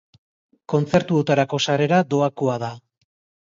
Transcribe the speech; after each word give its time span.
Kontzertuotarako 0.73 1.59
sarrera 1.67 2.01
doakoa 2.15 2.57
da. 2.65 2.73